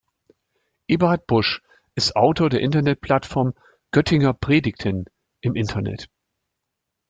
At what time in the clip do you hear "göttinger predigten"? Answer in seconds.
3.91-5.05